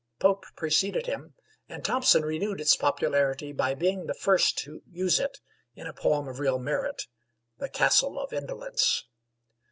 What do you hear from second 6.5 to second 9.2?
merit, 'The Castle of Indolence.'